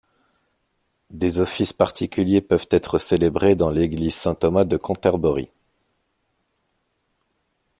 [1.11, 5.51] Des offices particuliers peuvent être célébrés dans l'église Saint-Thomas-de-Cantorbéry.